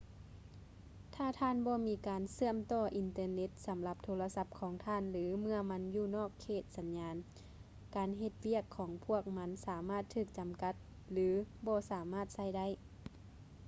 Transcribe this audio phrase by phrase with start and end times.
[1.15, 7.15] ຖ້າທ່ານບໍ່ມີການເຊື່ອມຕໍ່ອິນເຕີເນັດສຳລັບໂທລະສັບຂອງທ່ານ ຫຼື ເມື່ອມັນຢູ່ນອກເຂດສັນຍານ
[7.95, 10.73] ການເຮັດວຽກຂອງພວກມັນສາມາດຖືກຈຳກັດ
[11.11, 11.27] ຫຼື
[11.67, 12.67] ບໍ່ສາມາດໃຊ້ໄດ້